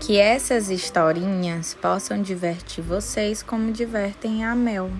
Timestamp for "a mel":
4.44-4.90